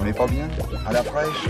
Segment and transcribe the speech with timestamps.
[0.00, 0.48] On n'est pas bien
[0.86, 1.46] À la fraîche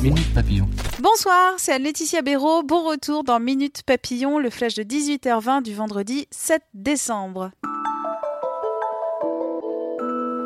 [0.00, 0.68] Minute Papillon.
[1.00, 2.62] Bonsoir, c'est Laetitia Béraud.
[2.62, 7.50] Bon retour dans Minute Papillon, le flash de 18h20 du vendredi 7 décembre.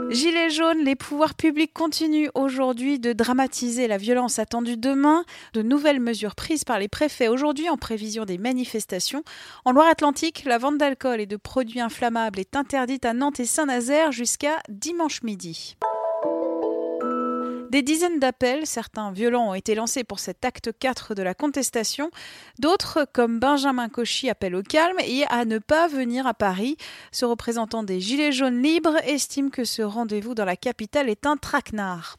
[0.09, 5.25] Gilets jaunes, les pouvoirs publics continuent aujourd'hui de dramatiser la violence attendue demain.
[5.53, 9.23] De nouvelles mesures prises par les préfets aujourd'hui en prévision des manifestations.
[9.67, 14.13] En Loire-Atlantique, la vente d'alcool et de produits inflammables est interdite à Nantes et Saint-Nazaire
[14.13, 15.77] jusqu'à dimanche midi.
[17.71, 22.11] Des dizaines d'appels, certains violents, ont été lancés pour cet acte 4 de la contestation.
[22.61, 26.77] D'autres, comme Benjamin Cauchy, appellent au calme et à ne pas venir à Paris.
[27.11, 31.37] Ce représentant des Gilets jaunes libres estime que ce rendez-vous dans la capitale est un
[31.37, 32.17] traquenard.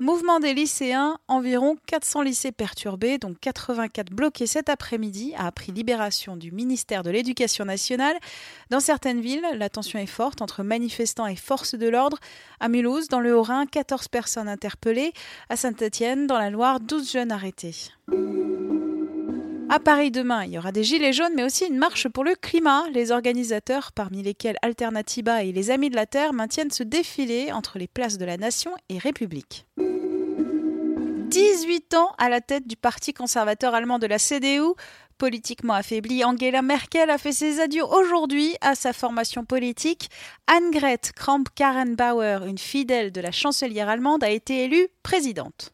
[0.00, 6.38] Mouvement des lycéens, environ 400 lycées perturbés, dont 84 bloqués cet après-midi, a appris libération
[6.38, 8.16] du ministère de l'Éducation nationale.
[8.70, 12.16] Dans certaines villes, la tension est forte entre manifestants et forces de l'ordre.
[12.60, 15.12] À Mulhouse, dans le Haut-Rhin, 14 personnes interpellées.
[15.50, 17.90] À Saint-Étienne, dans la Loire, 12 jeunes arrêtés.
[19.72, 22.34] À Paris demain, il y aura des gilets jaunes, mais aussi une marche pour le
[22.34, 22.84] climat.
[22.92, 27.78] Les organisateurs, parmi lesquels Alternativa et les Amis de la Terre, maintiennent ce défilé entre
[27.78, 29.66] les places de la Nation et République.
[31.30, 34.74] 18 ans à la tête du parti conservateur allemand de la CDU.
[35.16, 40.10] Politiquement affaiblie, Angela Merkel a fait ses adieux aujourd'hui à sa formation politique.
[40.48, 45.72] Annegret Kramp-Karrenbauer, une fidèle de la chancelière allemande, a été élue présidente.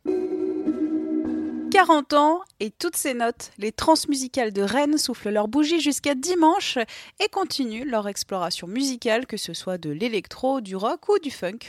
[1.70, 6.76] 40 ans et toutes ces notes, les transmusicales de Rennes soufflent leurs bougies jusqu'à dimanche
[7.18, 11.60] et continuent leur exploration musicale, que ce soit de l'électro, du rock ou du funk.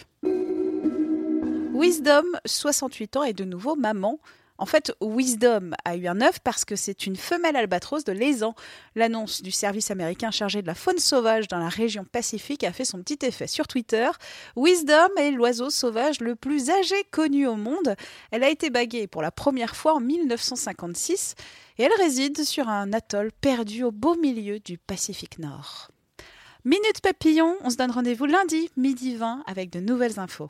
[1.78, 4.20] Wisdom, 68 ans, est de nouveau maman.
[4.58, 8.56] En fait, Wisdom a eu un œuf parce que c'est une femelle albatros de Lézan.
[8.96, 12.84] L'annonce du service américain chargé de la faune sauvage dans la région Pacifique a fait
[12.84, 14.10] son petit effet sur Twitter.
[14.56, 17.96] Wisdom est l'oiseau sauvage le plus âgé connu au monde.
[18.32, 21.36] Elle a été baguée pour la première fois en 1956
[21.78, 25.92] et elle réside sur un atoll perdu au beau milieu du Pacifique Nord.
[26.66, 30.50] Minute Papillon, on se donne rendez-vous lundi, midi 20, avec de nouvelles infos.